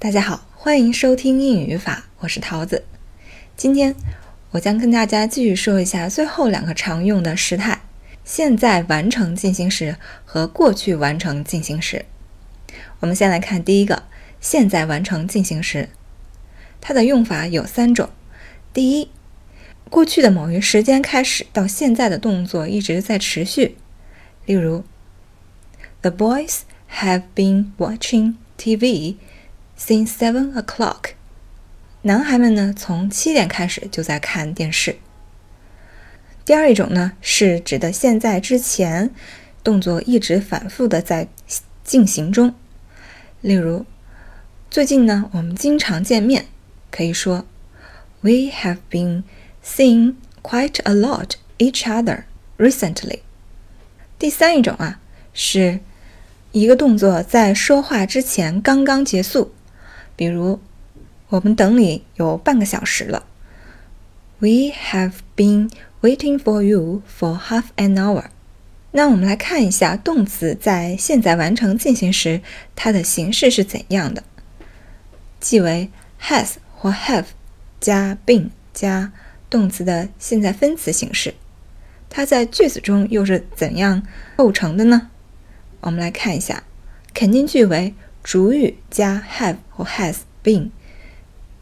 [0.00, 2.84] 大家好，欢迎收听英语语法，我是桃子。
[3.54, 3.94] 今天
[4.52, 7.82] 我将跟大家继续说一下最后两个常用的时态：
[8.24, 12.06] 现在完成进行时和过去完成进行时。
[13.00, 14.04] 我们先来看第一个，
[14.40, 15.90] 现在完成进行时，
[16.80, 18.08] 它的用法有三种。
[18.72, 19.10] 第一，
[19.90, 23.76] 过去的某一时间开始到现在的动作一直在持续，
[24.46, 24.82] 例如
[26.00, 26.60] ，The boys
[26.90, 29.16] have been watching TV.
[29.80, 31.12] Since seven o'clock，
[32.02, 34.96] 男孩们呢从七点开始就在看电视。
[36.44, 39.10] 第二一种呢是指的现在之前
[39.64, 41.28] 动作一直反复的在
[41.82, 42.54] 进行中，
[43.40, 43.86] 例如
[44.70, 46.44] 最近呢我们经常见面，
[46.90, 47.46] 可以说
[48.20, 49.22] We have been
[49.64, 52.24] seeing quite a lot each other
[52.58, 53.20] recently。
[54.18, 55.00] 第三一种啊
[55.32, 55.80] 是
[56.52, 59.54] 一个动作在说话之前刚刚结束。
[60.20, 60.60] 比如，
[61.30, 63.24] 我们等你有半个小时了。
[64.38, 65.70] We have been
[66.02, 68.24] waiting for you for half an hour。
[68.90, 72.42] 那我们来看一下动词在现在完成进行时，
[72.76, 74.22] 它的形式是怎样的，
[75.40, 75.88] 即为
[76.20, 77.24] has 或 have
[77.80, 79.14] 加 been 加
[79.48, 81.32] 动词的现在分词形式。
[82.10, 84.02] 它在句子中又是怎样
[84.36, 85.08] 构成的呢？
[85.80, 86.64] 我们来看一下，
[87.14, 87.94] 肯定句为。
[88.22, 90.70] 主语加 have 或 has been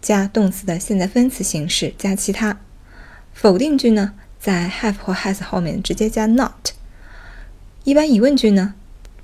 [0.00, 2.60] 加动词的现在分词形式加其他。
[3.32, 6.70] 否定句呢，在 have 或 has 后面直接加 not。
[7.84, 8.74] 一般疑问句呢，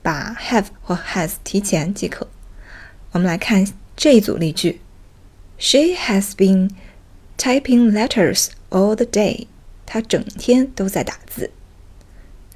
[0.03, 2.29] 把 have 或 has 提前即可。
[3.13, 4.81] 我们来看这一组例句
[5.59, 6.71] ：She has been
[7.39, 9.47] typing letters all the day。
[9.87, 11.51] 她整天都在打字。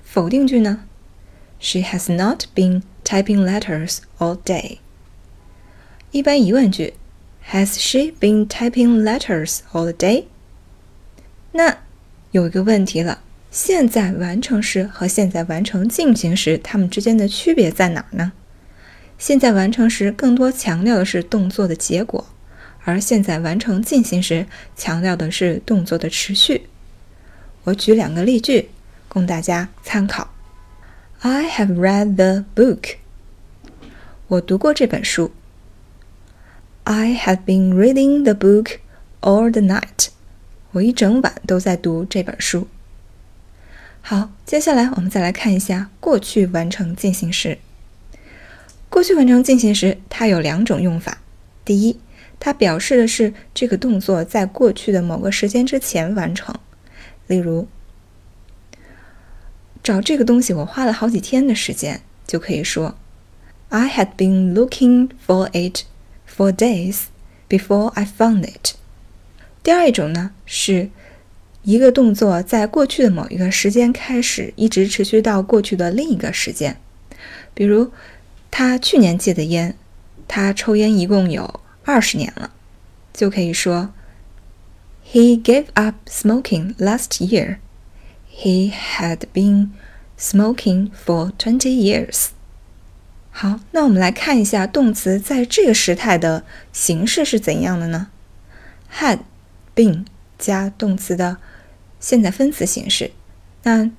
[0.04, 0.84] 否定句呢
[1.60, 4.78] ，She has not been typing letters all day。
[6.10, 6.94] 一般疑问句
[7.50, 10.24] ：Has she been typing letters all day？
[11.52, 11.78] 那
[12.30, 18.32] 有一个问题了，现在完成时和现在完成进行时，它们之间的区别在哪儿呢？
[19.16, 22.26] 现在完成时更多强调的是动作的结果，
[22.82, 24.46] 而现在完成进行时
[24.76, 26.66] 强调的是动作的持续。
[27.62, 28.70] 我举两个例句
[29.08, 30.33] 供大家参考。
[31.26, 32.96] I have read the book.
[34.28, 35.32] 我读过这本书。
[36.82, 38.80] I have been reading the book
[39.22, 40.08] all the night.
[40.72, 42.68] 我一整晚都在读这本书。
[44.02, 47.56] 好，接下来我们再来看一下过去完成进行时。
[48.90, 51.22] 过去完成进行时，它有两种用法。
[51.64, 51.98] 第一，
[52.38, 56.54] 它表示的是这个动作在过去的某个时间之前完成。
[57.26, 57.66] 例如，
[59.84, 62.96] 找这个东西我花了好几天的时间，就可以说
[63.68, 65.82] I had been looking for it
[66.26, 67.02] for days
[67.50, 68.76] before I found it。
[69.62, 70.88] 第二一种呢，是
[71.64, 76.80] 一个动作在过去的某一个时间开始，一直持续到过去的另一个时间。
[77.52, 77.92] 比如，
[78.50, 79.74] 他去年戒的烟，
[80.26, 82.50] 他抽烟一共有二十年了，
[83.12, 83.90] 就可以说
[85.12, 87.58] He gave up smoking last year.
[88.36, 89.70] He had been
[90.18, 92.30] smoking for twenty years.
[93.30, 98.08] 好，那我们来看一下动词在这个时态的形式是怎样的呢
[98.98, 99.20] ？had
[99.74, 100.04] been
[100.38, 101.38] 加动词的
[102.00, 103.12] 现在分词形式，
[103.62, 103.90] 那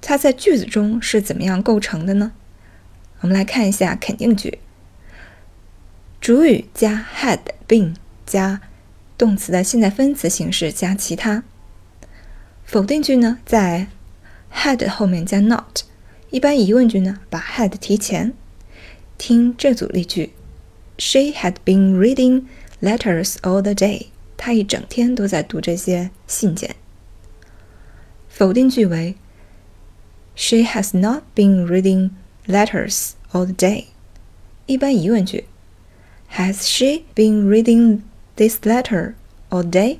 [0.00, 2.32] 它在句子中是怎么样构成的呢？
[3.20, 4.58] 我们来看一下肯定句，
[6.20, 7.94] 主语加 had been
[8.26, 8.60] 加
[9.16, 11.42] 动词的现在分词形式加其他。
[12.71, 13.87] 否定句呢，在
[14.53, 15.83] had 后面加 not。
[16.29, 18.33] 一般疑问句呢，把 had 提前。
[19.17, 20.33] 听这组例句：
[20.97, 22.43] She had been reading
[22.81, 24.07] letters all the day。
[24.35, 26.75] 她一整天都在读这些信件。
[28.27, 29.15] 否定句为：
[30.35, 32.11] She has not been reading
[32.45, 33.85] letters all the day。
[34.65, 35.45] 一般疑问句：
[36.33, 38.01] Has she been reading
[38.35, 39.13] this letter
[39.49, 39.99] all day？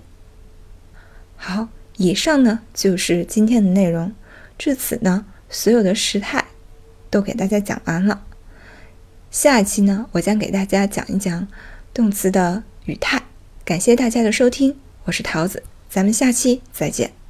[1.38, 1.70] 好。
[1.97, 4.13] 以上呢就是今天的内容，
[4.59, 6.45] 至此呢，所有的时态
[7.11, 8.25] 都给大家讲完了。
[9.31, 11.49] 下一期呢，我将给大家讲一讲
[11.95, 13.23] 动词的语态。
[13.65, 17.22] 感谢大家的收听，我是桃子，咱们下期再见。